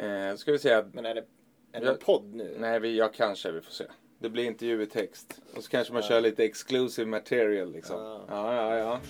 [0.00, 0.84] Eh, ska vi säga.
[0.92, 1.24] Men är det,
[1.72, 1.92] är det Ja.
[1.92, 2.56] en podd nu?
[2.58, 3.52] Nej, vi, ja kanske.
[3.52, 3.84] Vi får se.
[4.18, 5.40] Det blir intervju i text.
[5.56, 7.96] Och så kanske man kör lite exclusive material liksom.
[8.00, 8.24] Ja.
[8.28, 9.00] Ja, ja, ja.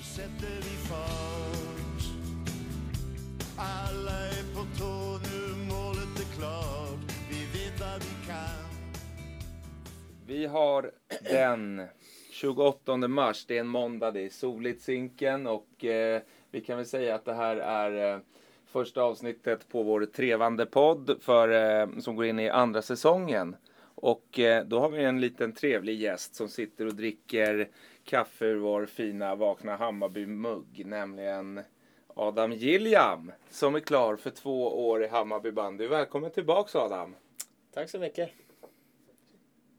[10.27, 10.91] Vi har
[11.33, 11.83] den
[12.31, 13.45] 28 mars.
[13.47, 14.11] Det är en måndag.
[14.11, 15.47] Det är soligt Zinken.
[15.47, 18.21] Och eh, vi kan väl säga att det här är eh,
[18.67, 23.57] första avsnittet på vår trevande podd för, eh, som går in i andra säsongen.
[23.95, 27.69] Och eh, då har vi en liten trevlig gäst som sitter och dricker
[28.05, 30.87] kaffe ur vår fina Vakna Hammarby-mugg.
[30.87, 31.61] Nämligen
[32.15, 35.87] Adam Gilliam som är klar för två år i Hammarby bandy.
[35.87, 37.15] Välkommen tillbaks Adam!
[37.75, 38.31] Tack så mycket.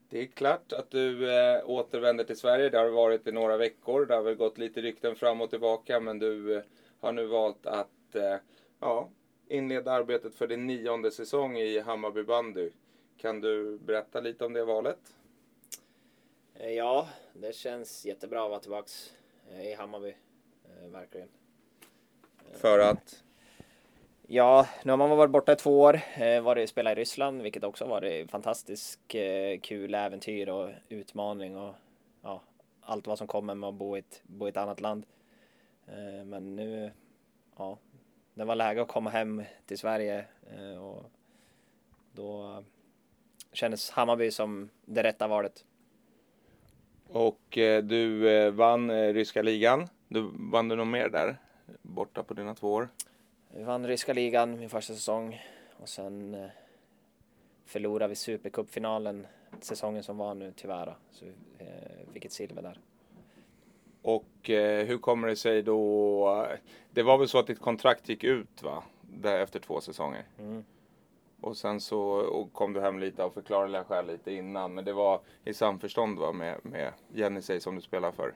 [0.09, 2.69] Det är klart att du eh, återvänder till Sverige.
[2.69, 4.05] Det har varit i några veckor.
[4.05, 5.99] Det har väl gått lite rykten fram och tillbaka.
[5.99, 6.63] Men du eh,
[6.99, 8.35] har nu valt att eh,
[8.79, 9.09] ja,
[9.47, 12.69] inleda arbetet för din nionde säsong i Hammarby bandy.
[13.17, 15.15] Kan du berätta lite om det valet?
[16.55, 19.13] Eh, Ja, det känns jättebra att vara tillbaks
[19.51, 20.15] eh, i Hammarby.
[20.65, 21.29] Eh, Verkligen.
[22.53, 23.23] För att?
[24.27, 27.63] Ja, nu har man varit borta i två år, varit och spelat i Ryssland, vilket
[27.63, 28.99] också varit fantastiskt
[29.61, 31.75] kul äventyr och utmaning och
[32.21, 32.41] ja,
[32.81, 35.05] allt vad som kommer med att bo i ett, bo i ett annat land.
[36.25, 36.91] Men nu,
[37.57, 37.77] ja,
[38.37, 40.25] det var läge att komma hem till Sverige
[40.57, 41.11] eh, och
[42.11, 42.63] då
[43.51, 45.65] kändes Hammarby som det rätta valet.
[47.07, 49.87] Och eh, du eh, vann ryska ligan.
[50.07, 51.37] Du, vann du något mer där?
[51.81, 52.89] Borta på dina två år?
[53.53, 55.41] Vi vann ryska ligan min första säsong
[55.77, 56.47] och sen
[57.65, 59.27] förlorade vi supercupfinalen
[59.61, 60.95] säsongen som var nu tyvärr.
[61.11, 62.79] Så vi fick ett silver där.
[64.07, 66.47] Och eh, hur kommer det sig då?
[66.91, 68.83] Det var väl så att ditt kontrakt gick ut va?
[69.01, 70.23] Där efter två säsonger.
[70.39, 70.65] Mm.
[71.41, 74.73] Och sen så och kom du hem lite av förklarliga skäl lite innan.
[74.73, 76.31] Men det var i samförstånd va?
[76.31, 78.33] Med, med Jenny sig som du spelar för.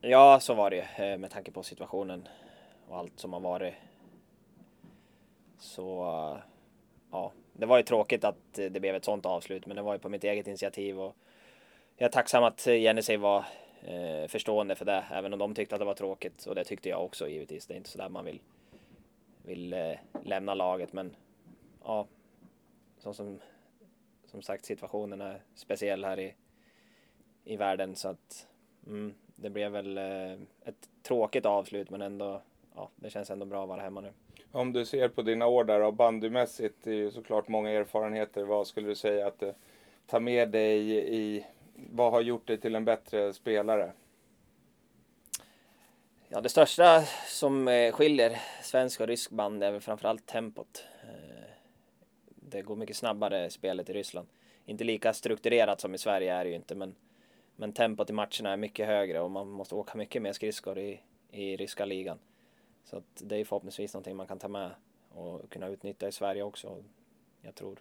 [0.00, 2.28] Ja, så var det eh, med tanke på situationen
[2.88, 3.74] och allt som har varit.
[5.58, 6.06] Så
[7.10, 9.98] ja, det var ju tråkigt att det blev ett sånt avslut, men det var ju
[9.98, 11.16] på mitt eget initiativ och
[11.96, 13.44] jag är tacksam att Jenny sig var
[13.82, 16.88] eh, förstående för det, även om de tyckte att det var tråkigt och det tyckte
[16.88, 17.66] jag också givetvis.
[17.66, 18.40] Det är inte så där man vill
[19.44, 21.16] vill eh, lämna laget, men
[21.84, 22.06] ja,
[22.98, 23.40] så som
[24.24, 26.34] som sagt situationen är speciell här i
[27.44, 28.46] i världen så att
[28.86, 30.32] mm, det blev väl eh,
[30.64, 32.42] ett tråkigt avslut men ändå
[32.74, 34.12] ja, det känns ändå bra att vara hemma nu.
[34.52, 38.44] Om du ser på dina år där och bandymässigt, det är ju såklart många erfarenheter.
[38.44, 39.54] Vad skulle du säga att eh, det
[40.06, 43.92] tar med dig i, vad har gjort dig till en bättre spelare?
[46.28, 50.84] Ja, det största som eh, skiljer svensk och rysk band är väl framförallt tempot.
[51.02, 51.50] Eh,
[52.26, 54.28] det går mycket snabbare spelet i Ryssland.
[54.64, 56.94] Inte lika strukturerat som i Sverige är det ju inte, men,
[57.56, 61.00] men tempot i matcherna är mycket högre och man måste åka mycket mer skridskor i,
[61.30, 62.18] i ryska ligan.
[62.84, 64.70] Så att det är förhoppningsvis någonting man kan ta med
[65.14, 66.84] och kunna utnyttja i Sverige också.
[67.40, 67.78] Jag tror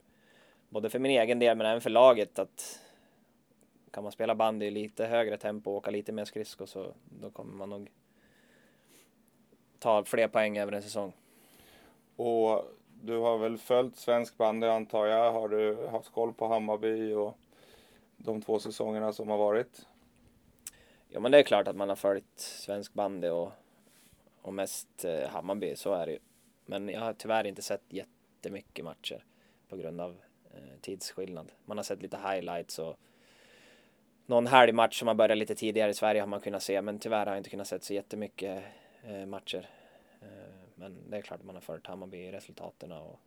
[0.69, 2.79] både för min egen del men även för laget att
[3.91, 7.29] kan man spela bandy i lite högre tempo och åka lite mer skridskor så då
[7.29, 7.91] kommer man nog
[9.79, 11.13] ta fler poäng över en säsong.
[12.16, 12.66] Och
[13.03, 15.31] du har väl följt svensk bandy antar jag.
[15.31, 17.38] Har du haft koll på Hammarby och
[18.18, 19.85] de två säsongerna som har varit?
[21.09, 23.52] Ja men det är klart att man har följt svensk bandy och,
[24.41, 26.19] och mest eh, Hammarby, så är det ju.
[26.66, 29.25] Men jag har tyvärr inte sett jättemycket matcher
[29.69, 30.18] på grund av
[30.53, 31.52] eh, tidsskillnad.
[31.66, 32.97] Man har sett lite highlights och
[34.26, 37.26] någon helgmatch som har börjat lite tidigare i Sverige har man kunnat se, men tyvärr
[37.26, 38.64] har jag inte kunnat se så jättemycket
[39.04, 39.70] eh, matcher.
[40.22, 40.28] Eh,
[40.76, 43.20] men det är klart man har följt Hammarby resultaten och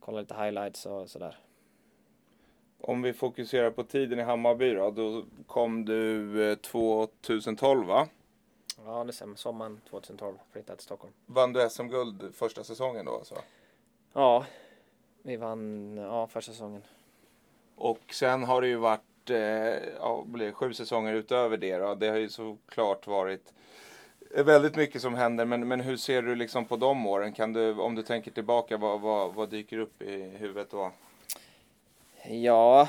[0.00, 1.38] kollat lite highlights och sådär.
[2.80, 4.90] Om vi fokuserar på tiden i Hammarby då.
[4.90, 8.08] Då kom du eh, 2012 va?
[8.84, 9.36] Ja, det stämmer.
[9.36, 11.12] Sommaren 2012 flyttade till Stockholm.
[11.26, 13.34] Vann du SM-guld första säsongen då alltså?
[14.12, 14.44] Ja,
[15.22, 16.82] vi vann ja, första säsongen.
[17.74, 21.94] Och sen har det ju varit eh, ja, blir sju säsonger utöver det då.
[21.94, 23.52] Det har ju såklart varit
[24.34, 25.44] väldigt mycket som händer.
[25.44, 27.32] Men, men hur ser du liksom på de åren?
[27.32, 30.92] Kan du, om du tänker tillbaka, vad, vad, vad dyker upp i huvudet då?
[32.28, 32.88] Ja,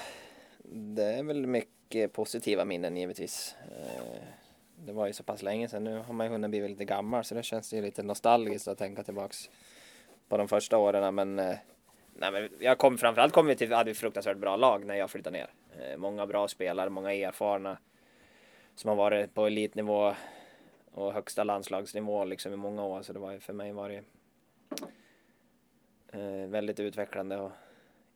[0.64, 3.56] det är väl mycket positiva minnen givetvis.
[3.72, 4.24] Eh,
[4.76, 5.84] det var ju så pass länge sedan.
[5.84, 8.78] Nu har man ju hunnit bli lite gammal så det känns ju lite nostalgiskt att
[8.78, 9.50] tänka tillbaks
[10.30, 11.16] på de första åren.
[11.16, 11.56] Men, eh,
[12.14, 15.10] nej, men jag kom framförallt kom vi till, hade vi fruktansvärt bra lag när jag
[15.10, 15.50] flyttade ner.
[15.80, 17.78] Eh, många bra spelare, många erfarna
[18.76, 20.16] som har varit på elitnivå
[20.92, 23.02] och högsta landslagsnivå liksom i många år.
[23.02, 24.04] Så det var för mig var det
[26.20, 27.52] eh, väldigt utvecklande och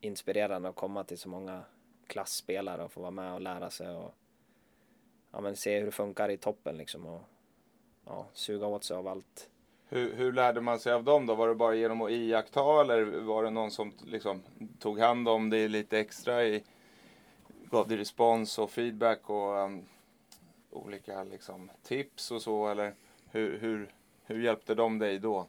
[0.01, 1.63] inspirerande att komma till så många
[2.07, 4.13] klassspelare och få vara med och lära sig och
[5.31, 7.21] ja, men se hur det funkar i toppen liksom och
[8.05, 9.49] ja, suga åt sig av allt.
[9.87, 11.35] Hur, hur lärde man sig av dem då?
[11.35, 14.43] Var det bara genom att iaktta eller var det någon som liksom
[14.79, 16.63] tog hand om det lite extra i
[17.75, 19.85] gav dig respons och feedback och um,
[20.71, 22.93] olika liksom, tips och så eller
[23.31, 23.93] hur, hur,
[24.25, 25.45] hur hjälpte de dig då?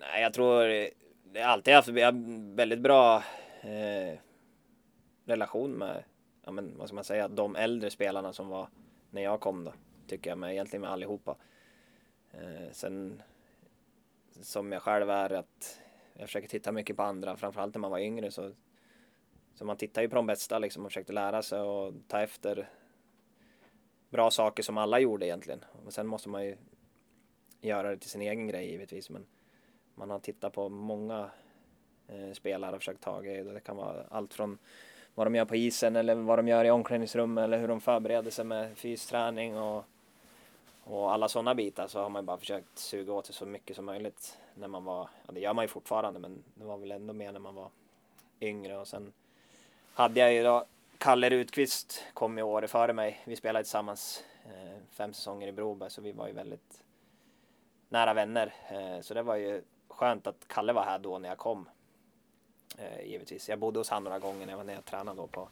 [0.00, 0.88] Nej, jag tror eh,
[1.32, 3.22] Jag har alltid haft en väldigt bra
[3.60, 4.18] eh,
[5.24, 6.04] relation med,
[6.44, 8.68] ja men vad ska man säga, de äldre spelarna som var
[9.10, 9.72] när jag kom då,
[10.06, 11.36] tycker jag, med egentligen med allihopa.
[12.32, 13.22] Eh, sen
[14.40, 15.80] som jag själv är att
[16.14, 18.52] jag försöker titta mycket på andra, framförallt när man var yngre så,
[19.54, 22.68] så man tittar ju på de bästa liksom och försökte lära sig och ta efter
[24.10, 25.64] bra saker som alla gjorde egentligen.
[25.86, 26.56] Och sen måste man ju
[27.60, 29.10] göra det till sin egen grej givetvis.
[29.10, 29.26] Men
[29.94, 31.30] man har tittat på många
[32.08, 33.42] eh, spelare och försökt ta det.
[33.42, 34.58] Det kan vara allt från
[35.14, 38.30] vad de gör på isen eller vad de gör i omklädningsrummet eller hur de förbereder
[38.30, 39.84] sig med fysträning och,
[40.84, 43.84] och alla sådana bitar så har man bara försökt suga åt sig så mycket som
[43.84, 47.14] möjligt när man var, ja det gör man ju fortfarande men det var väl ändå
[47.14, 47.70] mer när man var
[48.40, 49.12] yngre och sen
[49.94, 50.64] hade jag ju då
[50.98, 53.20] Kalle Rutqvist kom ju året före mig.
[53.24, 56.82] Vi spelade tillsammans eh, fem säsonger i Broberg så vi var ju väldigt
[57.88, 58.54] nära vänner.
[58.70, 61.68] Eh, så det var ju skönt att Kalle var här då när jag kom.
[62.78, 63.48] Eh, givetvis.
[63.48, 65.48] Jag bodde hos honom några gånger när jag var nere och tränade då på,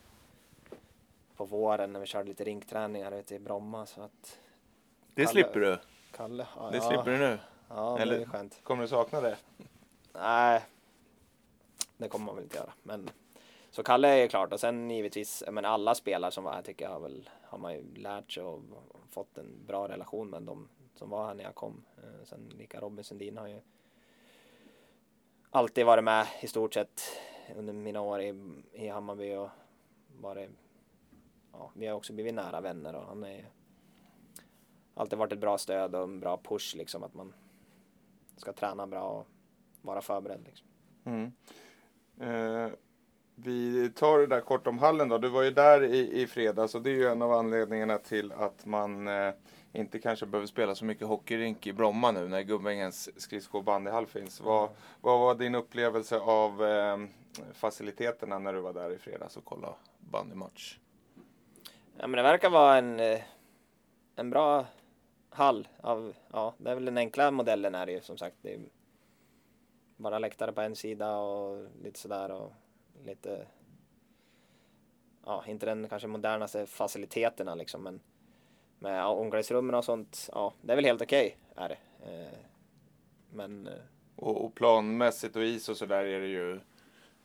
[1.36, 3.86] på våren när vi körde lite rinkträningar ute i Bromma.
[3.86, 4.38] Så att
[5.14, 5.78] Det Kalle- slipper du.
[6.16, 7.38] Kalle, ja, Det slipper du nu.
[7.68, 8.60] Ja, det Eller- är skönt.
[8.62, 9.36] Kommer du sakna det?
[10.12, 10.62] Nej,
[11.96, 12.72] det kommer man väl inte göra.
[12.82, 13.10] Men
[13.70, 16.84] så Kalle är ju klart och sen givetvis, men alla spelare som var här tycker
[16.84, 18.62] jag har väl har man ju lärt sig och
[19.10, 21.84] fått en bra relation med de som var här när jag kom.
[21.96, 23.60] Eh, sen lika Robin Sundin har ju
[25.50, 27.02] alltid varit med i stort sett
[27.56, 28.34] under mina år i,
[28.72, 29.48] i Hammarby och
[30.20, 30.50] varit,
[31.52, 33.44] ja, vi har också blivit nära vänner och han är ju
[34.94, 37.34] alltid varit ett bra stöd och en bra push liksom att man
[38.36, 39.26] ska träna bra och
[39.82, 40.44] vara förberedd.
[40.44, 40.68] Liksom.
[41.04, 41.32] Mm.
[42.20, 42.72] Eh,
[43.44, 45.18] vi tar det där kort om hallen då.
[45.18, 48.32] Du var ju där i, i fredags och det är ju en av anledningarna till
[48.32, 49.32] att man eh,
[49.72, 54.06] inte kanske behöver spela så mycket hockeyrink i Bromma nu när Gubbängens skridsko och bandyhall
[54.06, 54.40] finns.
[54.40, 54.70] Vad,
[55.00, 56.98] vad var din upplevelse av eh,
[57.52, 60.78] faciliteterna när du var där i fredags och kollade bandymatch?
[61.96, 63.20] Ja, men det verkar vara en, eh,
[64.16, 64.66] en bra
[65.30, 65.68] hall.
[65.80, 68.36] Av, ja, det är väl den enkla modellen är det ju som sagt.
[68.42, 68.60] Det är
[69.96, 72.52] bara läktare på en sida och lite sådär och
[73.04, 73.46] lite
[75.26, 78.00] ja, inte den kanske modernaste faciliteterna liksom men
[78.78, 81.78] med omklädningsrummen och sånt, ja, det är väl helt okej är det.
[82.12, 82.38] Eh,
[83.32, 83.72] Men eh,
[84.16, 86.60] Och, och planmässigt och is och sådär är det ju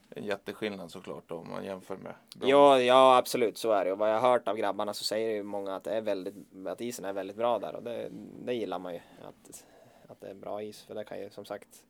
[0.10, 2.52] en jätteskillnad såklart om man jämför med Bromma.
[2.52, 3.92] Ja, ja absolut så är det.
[3.92, 6.36] Och vad jag har hört av grabbarna så säger ju många att, det är väldigt,
[6.68, 8.10] att isen är väldigt bra där och det,
[8.46, 9.00] det gillar man ju.
[9.22, 9.66] Att,
[10.08, 11.86] att det är bra is för det kan ju som sagt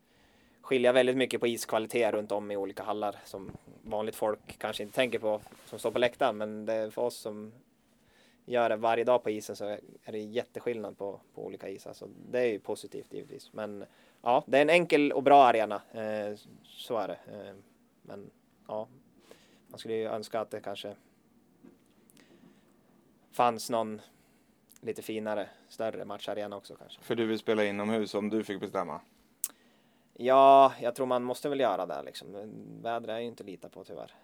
[0.66, 3.50] skilja väldigt mycket på iskvalitet runt om i olika hallar som
[3.82, 6.36] vanligt folk kanske inte tänker på som står på läktaren.
[6.36, 7.52] Men det är för oss som
[8.44, 9.64] gör det varje dag på isen så
[10.02, 11.92] är det jätteskillnad på, på olika isar.
[11.92, 13.52] Så det är ju positivt givetvis.
[13.52, 13.84] Men
[14.22, 15.82] ja, det är en enkel och bra arena.
[15.92, 17.18] Eh, så är det.
[17.32, 17.54] Eh,
[18.02, 18.30] men
[18.68, 18.88] ja,
[19.68, 20.94] man skulle ju önska att det kanske
[23.32, 24.00] fanns någon
[24.80, 27.02] lite finare, större matcharena också kanske.
[27.02, 29.00] För du vill spela inomhus om du fick bestämma?
[30.18, 32.52] Ja, jag tror man måste väl göra det liksom.
[32.82, 34.14] Vädret är ju inte att lita på tyvärr.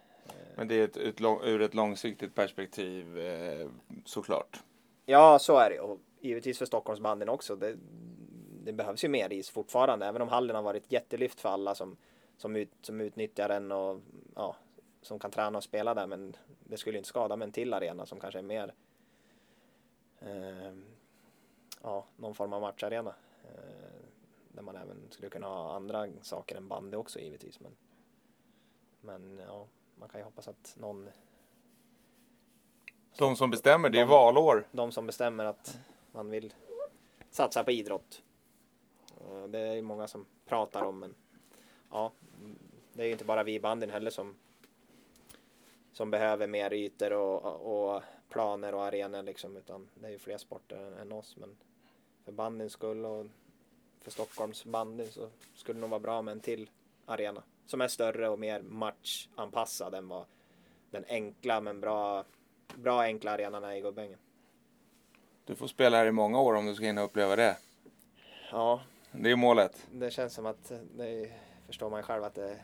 [0.54, 3.68] Men det är ett, ett, ur ett långsiktigt perspektiv eh,
[4.04, 4.62] såklart.
[5.06, 7.56] Ja, så är det och givetvis för Stockholmsbanden också.
[7.56, 7.76] Det,
[8.64, 11.96] det behövs ju mer is fortfarande, även om hallen har varit jättelyft för alla som,
[12.37, 14.00] som, ut, som utnyttjar den och
[14.34, 14.56] ja,
[15.02, 16.06] som kan träna och spela där.
[16.06, 18.75] Men det skulle inte skada med en till arena som kanske är mer
[20.20, 20.72] eh,
[21.82, 23.14] ja, någon form av matcharena.
[23.44, 23.81] Eh,
[24.52, 27.61] där man även skulle kunna ha andra saker än bandy också givetvis.
[27.61, 27.76] Men,
[29.00, 31.09] men ja, man kan ju hoppas att någon
[33.18, 34.68] De som bestämmer, det är De- valår.
[34.73, 35.78] de som bestämmer att
[36.12, 36.54] man vill
[37.30, 38.23] satsa på idrott.
[39.21, 41.14] Eh, Det är ju många som pratar om men
[41.90, 42.12] ja,
[42.92, 44.35] det är ju inte bara vi i bandyn heller som
[45.92, 47.44] som behöver mer ytor och,
[47.94, 51.56] och planer och arenor liksom utan det är ju fler sporter än, oss men
[52.25, 53.26] för bandyns skull och
[54.02, 56.71] för Stockholms bandy så skulle det nog vara bra med en till
[57.06, 60.25] arena som är större och mer matchanpassad än vad
[60.90, 62.25] den enkla men bra
[62.76, 64.18] bra enkla arenan är i Gubbängen.
[65.44, 67.56] Du får spela här i många år om du ska hinna uppleva det.
[68.50, 68.80] Ja,
[69.12, 69.87] Det är målet.
[69.92, 71.32] det känns som att det
[71.66, 72.61] förstår man själv att det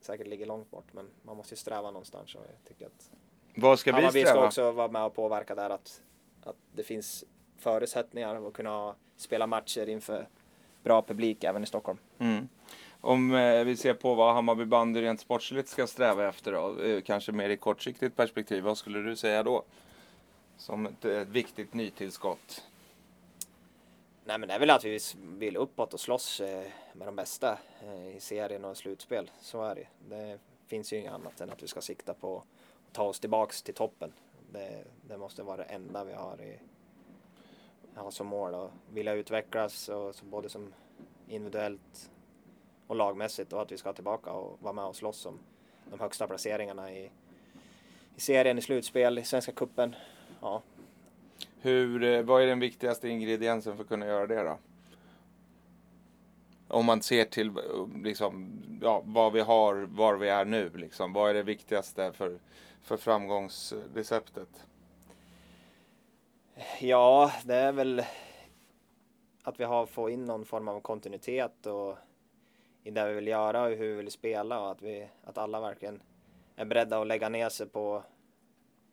[0.00, 0.92] säkert ligger långt bort.
[0.92, 3.10] Men man måste ju sträva någonstans och jag tycker att
[3.54, 4.46] Vad ska vi Hammarby ska sträva?
[4.46, 6.02] också vara med och påverka där att,
[6.42, 7.24] att det finns
[7.58, 10.28] förutsättningar att kunna spela matcher inför
[10.82, 11.98] bra publik även i Stockholm.
[12.18, 12.48] Mm.
[13.00, 17.00] Om eh, vi ser på vad Hammarby bandy rent sportsligt ska sträva efter då, eh,
[17.00, 19.64] kanske mer i kortsiktigt perspektiv, vad skulle du säga då?
[20.56, 22.62] Som ett, ett viktigt nytillskott.
[24.24, 24.98] Nej men det är väl att vi
[25.38, 29.30] vill uppåt och slåss eh, med de bästa eh, i serien och slutspel.
[29.40, 29.86] Så är det.
[30.08, 33.62] Det finns ju inget annat än att vi ska sikta på att ta oss tillbaks
[33.62, 34.12] till toppen.
[34.52, 36.58] Det, det måste vara det enda vi har, i,
[37.94, 40.72] ha som mål och vilja utvecklas och, så både som
[41.28, 42.10] individuellt
[42.86, 45.38] och lagmässigt och att vi ska tillbaka och vara med och slåss om
[45.90, 47.10] de högsta placeringarna i,
[48.16, 49.96] i serien, i slutspel, i Svenska Cupen.
[50.40, 50.62] Ja,
[51.60, 54.58] Hur, eh, vad är den viktigaste ingrediensen för att kunna göra det då?
[56.68, 57.54] Om man ser till eh,
[58.02, 60.70] liksom, ja, vad vi har, var vi är nu.
[60.74, 61.12] Liksom.
[61.12, 62.38] Vad är det viktigaste för,
[62.82, 64.64] för framgångsreceptet?
[66.80, 68.02] Ja, det är väl
[69.42, 71.96] att vi har fått in någon form av kontinuitet och
[72.82, 75.60] i det vi vill göra och hur vi vill spela och att, vi, att alla
[75.60, 76.02] verkligen
[76.56, 78.02] är beredda att lägga ner sig på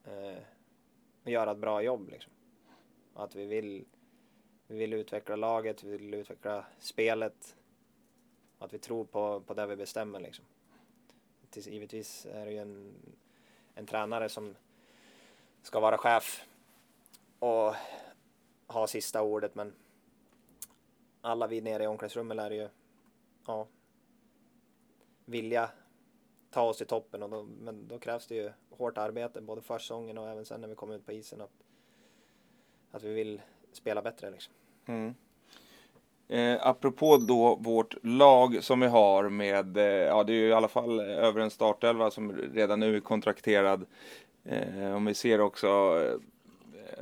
[0.03, 0.37] eh,
[1.23, 2.09] att göra ett bra jobb.
[2.09, 2.33] Liksom.
[3.13, 3.85] Och att vi vill,
[4.67, 7.55] vi vill utveckla laget, vi vill utveckla spelet.
[8.57, 10.19] Och att vi tror på, på det vi bestämmer.
[10.19, 10.45] Liksom.
[11.49, 12.93] Tills, givetvis är det ju en,
[13.75, 14.55] en tränare som
[15.61, 16.45] ska vara chef
[17.39, 17.73] och
[18.67, 19.73] ha sista ordet men
[21.21, 22.69] alla vi nere i omklädningsrummet lär ju
[23.47, 23.67] ja,
[25.25, 25.69] vilja
[26.51, 30.17] ta oss till toppen och då, men då krävs det ju hårt arbete både försäsongen
[30.17, 31.63] och även sen när vi kommer ut på isen att,
[32.91, 34.53] att vi vill spela bättre liksom.
[34.85, 35.15] Mm.
[36.27, 40.53] Eh, apropå då vårt lag som vi har med, eh, ja det är ju i
[40.53, 43.85] alla fall över en startelva som redan nu är kontrakterad.
[44.43, 46.19] Eh, om vi ser också eh,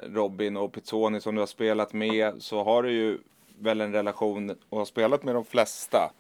[0.04, 3.20] Robin och Pizzoni som du har spelat med så har du ju
[3.60, 6.14] väl en relation och har spelat med de flesta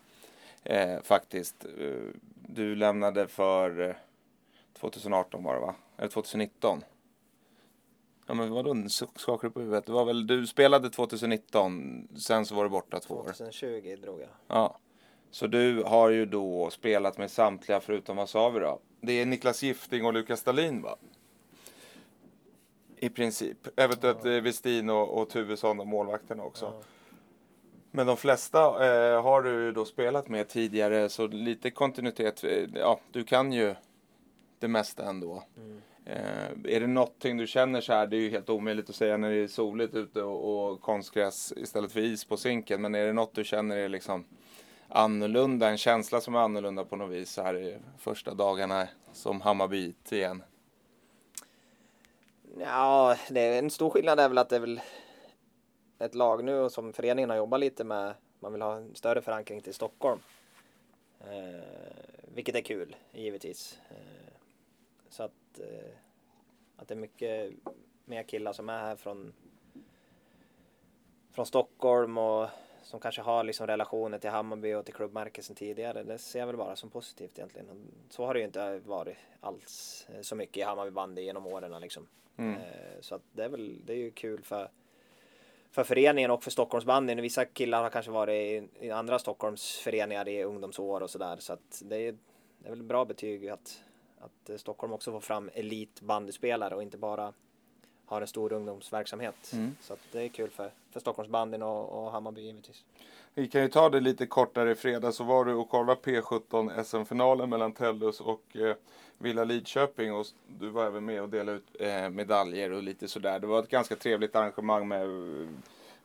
[0.63, 1.65] eh, faktiskt.
[1.79, 1.91] Eh,
[2.47, 3.95] Du lämnade för eh,
[4.79, 5.75] 2018 var det va?
[5.97, 6.83] Eller 2019?
[8.27, 8.75] Ja men vadå,
[9.15, 9.85] skakar du på huvudet?
[9.85, 13.23] Det var väl, du spelade 2019, sen så var du borta två år.
[13.23, 14.29] 2020 drog jag.
[14.47, 14.77] Ja.
[15.31, 18.79] Så du har ju då spelat med samtliga förutom vad sa vi då?
[19.01, 20.95] Det är Niklas Gifting och Lukas Stalin va?
[23.03, 23.79] I princip.
[23.79, 24.41] Eventuellt ja.
[24.41, 26.65] Westin och, och Tuvesson och målvakterna också.
[26.65, 26.81] Ja.
[27.91, 32.43] Men de flesta eh, har du då spelat med tidigare så lite kontinuitet.
[32.43, 33.75] eh, Ja, du kan ju
[34.59, 35.43] det mesta ändå.
[35.57, 35.81] Mm.
[36.05, 39.17] Eh, är det någonting du känner så här, det är ju helt omöjligt att säga
[39.17, 42.81] när det är soligt ute och, och konstgräs istället för is på sinken.
[42.81, 44.25] Men är det något du känner är liksom
[44.87, 49.41] annorlunda, en känsla som är annorlunda på något vis så här i första dagarna som
[49.41, 50.43] Hammarbyt igen?
[52.59, 54.81] Ja, det är en stor skillnad är väl att det är väl
[55.99, 58.13] ett lag nu som föreningen har jobbat lite med.
[58.39, 60.19] Man vill ha en större förankring till Stockholm.
[61.19, 61.63] Eh,
[62.33, 63.79] vilket är kul, givetvis.
[63.89, 64.33] Eh,
[65.09, 65.95] så att, eh,
[66.77, 67.53] att det är mycket
[68.05, 69.33] mer killar som är här från,
[71.31, 72.49] från Stockholm och
[72.83, 76.03] som kanske har liksom relationer till Hammarby och till klubbmärket sedan tidigare.
[76.03, 77.67] Det ser jag väl bara som positivt egentligen.
[78.09, 81.81] Så har det ju inte varit alls eh, så mycket i Hammarby bandy genom åren
[81.81, 82.07] liksom.
[82.37, 82.55] Mm.
[82.55, 84.69] Eh, Så att det är väl, det är ju kul för
[85.73, 87.21] för föreningen och för Stockholmsbandyn.
[87.21, 91.37] Vissa killar har kanske varit i, andra Stockholmsföreningar i ungdomsår och sådär.
[91.39, 92.17] Så att det är,
[92.57, 93.83] det är väl bra betyg att,
[94.19, 97.33] att Stockholm också får fram elitbandyspelare och inte bara
[98.05, 99.51] har en stor ungdomsverksamhet.
[99.53, 99.75] Mm.
[99.81, 102.83] Så det är kul för, för Stockholmsbandyn och, och Hammarby givetvis.
[103.35, 106.83] Vi kan ju ta det lite kortare i fredag så var du och kollade P17
[106.83, 108.75] SM-finalen mellan Tellus och eh,
[109.17, 113.39] Villa Lidköping och du var även med och delade ut eh, medaljer och lite sådär.
[113.39, 115.47] Det var ett ganska trevligt arrangemang med eh,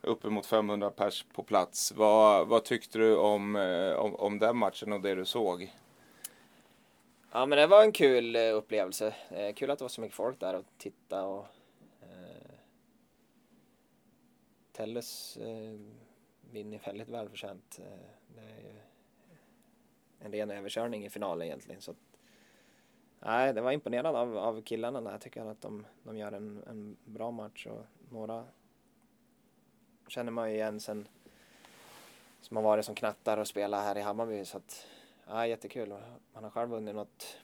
[0.01, 1.91] uppemot 500 pers på plats.
[1.91, 5.73] Vad, vad tyckte du om, eh, om, om den matchen och det du såg?
[7.31, 9.13] Ja men det var en kul eh, upplevelse.
[9.55, 11.45] Kul att det var så mycket folk där och titta och
[12.01, 12.51] eh,
[14.79, 15.79] Tellus eh,
[16.51, 17.79] vinner väldigt välförtjänt.
[17.79, 17.99] Eh,
[18.35, 18.79] det är ju
[20.19, 21.81] en ren överkörning i finalen egentligen.
[21.81, 21.97] Så att,
[23.19, 25.11] nej, det var imponerad av, av killarna där.
[25.11, 28.45] Jag tycker att de, de gör en, en bra match och några
[30.07, 31.07] känner man ju igen sen
[32.41, 34.45] som har varit som knattar och spelat här i Hammarby.
[34.45, 34.87] Så att,
[35.27, 35.95] ja, jättekul.
[36.33, 37.37] Man har själv vunnit något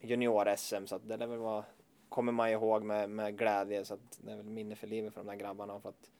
[0.00, 1.64] junior-SM så att det lär väl vara,
[2.08, 3.84] kommer man ihåg med, med glädje.
[3.84, 5.80] Så att det är väl minne för livet för de där grabbarna.
[5.80, 6.10] För att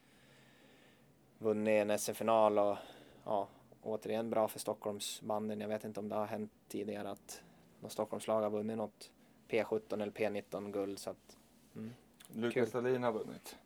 [1.38, 2.76] vunnit en SM-final och,
[3.24, 3.48] ja,
[3.82, 5.60] återigen bra för Stockholmsbanden.
[5.60, 7.42] Jag vet inte om det har hänt tidigare att
[7.80, 9.10] något Stockholmslag har vunnit något
[9.48, 10.98] P17 eller P19 guld.
[10.98, 11.36] Så att,
[11.76, 11.90] mm.
[12.34, 13.56] Lukas Dahlin har vunnit.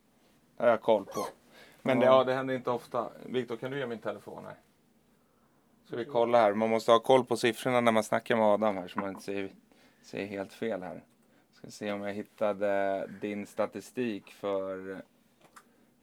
[0.56, 1.26] Det har jag koll på.
[1.82, 2.06] Men Ja.
[2.06, 3.10] det, ja, det händer inte ofta.
[3.26, 4.56] Viktor, kan du ge min telefon här?
[5.84, 6.54] Så vi kolla här.
[6.54, 9.22] Man måste ha koll på siffrorna när man snackar med Adam här så man inte
[9.22, 9.50] säger,
[10.02, 11.04] säger helt fel här.
[11.52, 15.02] Ska se om jag hittade din statistik för,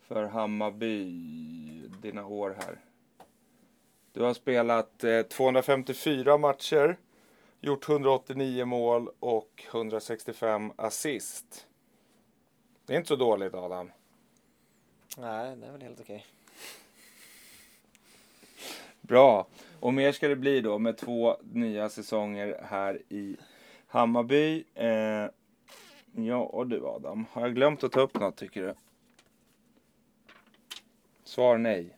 [0.08, 1.12] för Hammarby.
[2.02, 2.80] Dina år här.
[4.12, 6.98] Du har spelat eh, 254 matcher,
[7.62, 11.68] gjort 189 mål och 165 assist.
[12.86, 13.92] Det är inte så dåligt Adam.
[15.18, 16.26] Nej, det är väl helt okej.
[19.02, 19.48] Bra.
[19.80, 23.38] Och mer ska det bli då med två nya säsonger här i
[23.88, 24.64] Hammarby.
[24.74, 25.26] Eh,
[26.16, 27.26] ja, och du Adam.
[27.32, 28.74] Har jag glömt att ta upp något tycker du?
[31.38, 31.98] Svar nej.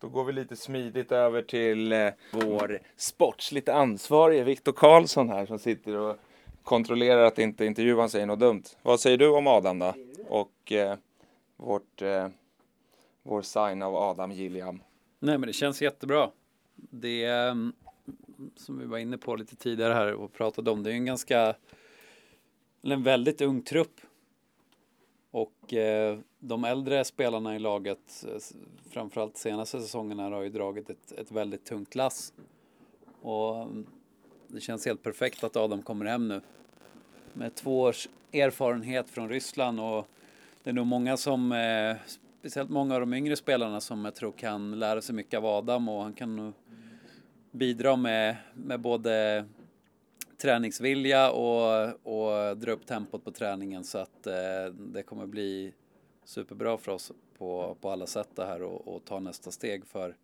[0.00, 5.58] Då går vi lite smidigt över till eh, vår sportsligt ansvarige Viktor Karlsson här som
[5.58, 6.16] sitter och
[6.62, 8.62] kontrollerar att inte intervjuaren säger något dumt.
[8.82, 9.94] Vad säger du om Adam då?
[10.28, 10.96] Och eh,
[11.56, 12.28] vårt, eh,
[13.22, 14.82] vår sign av Adam Gilliam.
[15.18, 16.30] Nej, men det känns jättebra.
[16.74, 17.72] Det är, mm,
[18.56, 21.56] som vi var inne på lite tidigare här och pratade om, det är en ganska,
[22.82, 24.00] eller en väldigt ung trupp.
[25.36, 28.38] Och eh, de äldre spelarna i laget, eh,
[28.90, 32.32] framförallt senaste säsongerna har ju dragit ett, ett väldigt tungt lass.
[33.22, 33.86] Och mm,
[34.48, 36.40] det känns helt perfekt att Adam kommer hem nu.
[37.32, 40.08] Med två års erfarenhet från Ryssland och
[40.62, 41.96] det är nog många som, eh,
[42.40, 45.88] speciellt många av de yngre spelarna som jag tror kan lära sig mycket av Adam
[45.88, 46.52] och han kan nog
[47.50, 49.44] bidra med, med både
[50.38, 55.74] träningsvilja och, och dra upp tempot på träningen så att eh, det kommer bli
[56.24, 60.16] superbra för oss på, på alla sätt det här och, och ta nästa steg för,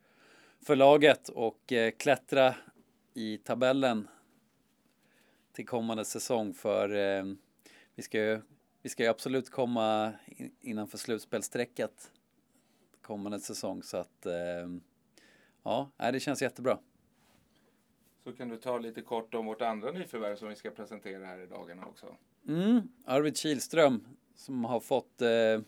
[0.61, 2.55] för laget och eh, klättra
[3.15, 4.09] i tabellen
[5.53, 7.25] till kommande säsong för eh,
[7.95, 8.41] vi ska ju
[8.83, 12.13] vi ska ju absolut komma in- innanför slutspelsstrecket
[13.03, 14.69] kommande säsong så att eh,
[15.63, 16.79] ja, det känns jättebra.
[18.25, 21.39] Så kan du ta lite kort om vårt andra nyförvärv som vi ska presentera här
[21.39, 22.07] i dagarna också.
[22.49, 24.05] Mm, Arvid Kihlström
[24.35, 25.61] som har fått eh,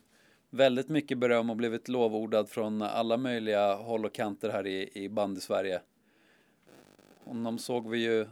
[0.50, 5.08] väldigt mycket beröm och blivit lovordad från alla möjliga håll och kanter här i, i
[5.08, 5.80] bandy-Sverige.
[7.24, 8.26] Honom såg vi ju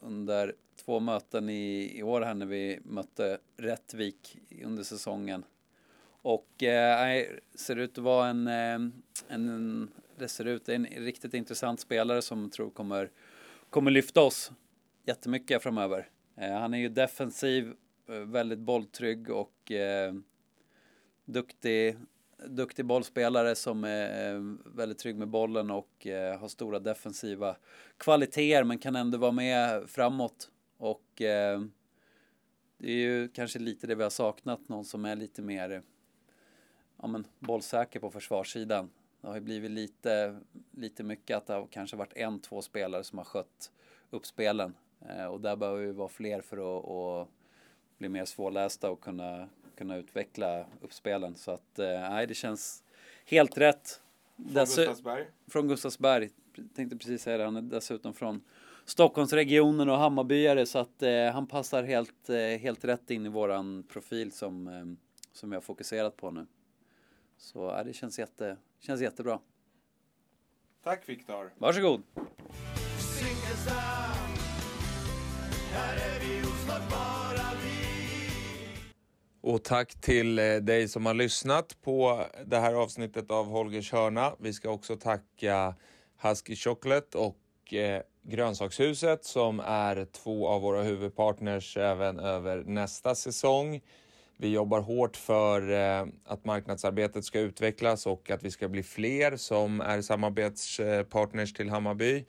[0.00, 0.54] under
[0.84, 5.44] två möten i, i år här när vi mötte Rättvik under säsongen.
[6.22, 8.92] Och eh, ser ut att vara en, eh, en,
[9.28, 13.10] en, det ser ut, en riktigt intressant spelare som jag tror kommer,
[13.72, 14.52] kommer lyfta oss
[15.06, 16.08] jättemycket framöver.
[16.36, 17.74] Eh, han är ju defensiv,
[18.08, 20.14] eh, väldigt bolltrygg och eh,
[21.24, 21.96] duktig,
[22.46, 27.56] duktig bollspelare som är eh, väldigt trygg med bollen och eh, har stora defensiva
[27.96, 30.50] kvaliteter men kan ändå vara med framåt.
[30.76, 31.60] Och eh,
[32.78, 35.82] det är ju kanske lite det vi har saknat, någon som är lite mer
[37.02, 38.90] ja, men, bollsäker på försvarssidan.
[39.22, 43.04] Det har ju blivit lite, lite mycket att det har kanske varit en, två spelare
[43.04, 43.72] som har skött
[44.10, 44.74] uppspelen.
[45.08, 47.28] Eh, och där behöver vi vara fler för att, att
[47.98, 51.34] bli mer svårlästa och kunna, kunna utveckla uppspelen.
[51.34, 52.84] Så att eh, nej, det känns
[53.26, 54.00] helt rätt.
[54.36, 55.26] Dessu- Gustavsberg.
[55.48, 56.30] från Gustavsberg.
[56.74, 57.44] Tänkte precis säga det.
[57.44, 58.40] Han är dessutom från
[58.84, 63.82] Stockholmsregionen och Hammarbyare så att eh, han passar helt, eh, helt rätt in i våran
[63.88, 64.84] profil som, eh,
[65.32, 66.46] som vi har fokuserat på nu.
[67.42, 69.40] Så ja, det känns, jätte, känns jättebra.
[70.84, 71.52] Tack Viktor.
[71.58, 72.02] Varsågod!
[79.40, 84.36] Och tack till eh, dig som har lyssnat på det här avsnittet av Holgers hörna.
[84.38, 85.74] Vi ska också tacka
[86.22, 93.80] Husky Chocolate och eh, Grönsakshuset som är två av våra huvudpartners även över nästa säsong.
[94.42, 99.36] Vi jobbar hårt för eh, att marknadsarbetet ska utvecklas och att vi ska bli fler
[99.36, 102.24] som är samarbetspartners till Hammarby,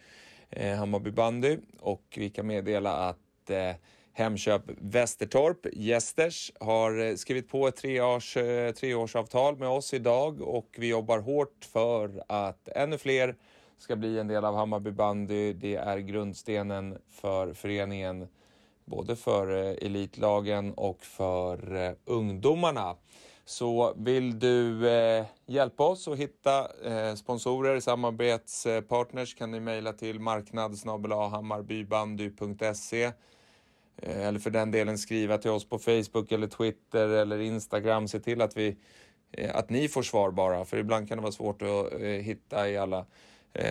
[0.49, 1.57] eh, Hammarby bandy.
[1.79, 3.71] Och vi kan meddela att eh,
[4.13, 8.33] Hemköp Västertorp, Gästers, har skrivit på ett treårs,
[8.79, 13.35] treårsavtal med oss idag och vi jobbar hårt för att ännu fler
[13.77, 15.53] ska bli en del av Hammarby bandy.
[15.53, 18.27] Det är grundstenen för föreningen,
[18.85, 22.95] både för eh, elitlagen och för eh, ungdomarna.
[23.45, 30.19] Så vill du eh, hjälpa oss att hitta eh, sponsorer, samarbetspartners kan ni mejla till
[30.19, 33.11] marknadshammarbybandy.se
[33.97, 38.07] Eh, eller för den delen skriva till oss på Facebook eller Twitter eller Instagram.
[38.07, 38.77] Se till att, vi,
[39.31, 42.77] eh, att ni får svar bara, för ibland kan det vara svårt att hitta i
[42.77, 43.05] alla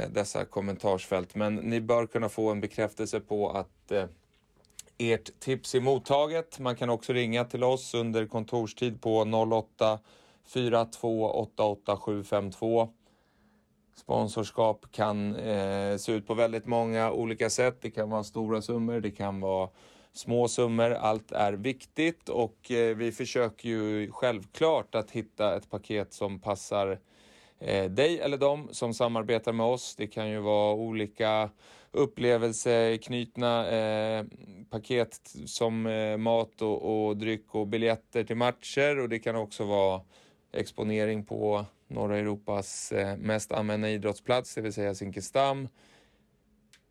[0.09, 1.35] dessa kommentarsfält.
[1.35, 4.05] Men ni bör kunna få en bekräftelse på att eh,
[4.99, 6.59] ert tips är mottaget.
[6.59, 9.99] Man kan också ringa till oss under kontorstid på 08
[10.45, 12.89] 42 88 752.
[13.97, 17.79] Sponsorskap kan eh, se ut på väldigt många olika sätt.
[17.81, 19.69] Det kan vara stora summor, det kan vara
[20.13, 20.91] små summor.
[20.91, 26.99] Allt är viktigt och eh, vi försöker ju självklart att hitta ett paket som passar
[27.65, 29.97] eh, dig eller dem som samarbetar med oss.
[29.97, 31.51] Det kan ju vara olika
[31.91, 34.25] upplevelseknutna eh,
[34.71, 39.65] paket som eh, mat och, och dryck och biljetter till matcher och det kan också
[39.65, 40.01] vara
[40.53, 45.69] exponering på norra Europas eh, mest använda idrottsplats, det vill säga Zinkensdamm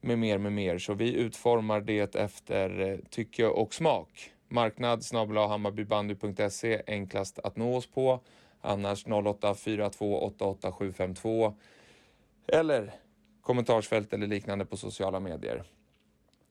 [0.01, 0.77] med mer, med mer.
[0.77, 4.31] Så vi utformar det efter eh, tycke och smak.
[4.49, 8.19] Marknad hammarbybandy.se enklast att nå oss på.
[8.61, 11.53] Annars 08 42 88 752
[12.47, 12.93] eller
[13.41, 15.63] kommentarsfält eller liknande på sociala medier.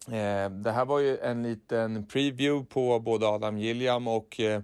[0.07, 4.62] Eh, det här var ju en liten preview på både Adam Gilliam och eh,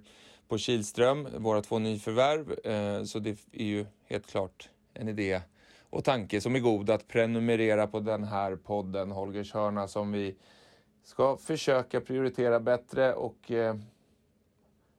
[0.49, 2.67] på Kilström, våra två nyförvärv.
[2.67, 5.41] Eh, så det är ju helt klart en idé
[5.91, 10.37] och tanke som är god att prenumerera på den här podden Holgers hörna som vi
[11.05, 13.77] ska försöka prioritera bättre och eh,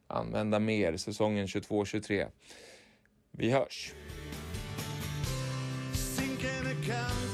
[0.07, 2.27] använda mer säsongen 22-23.
[3.31, 3.93] Vi hörs!
[5.93, 7.26] Zinkern kan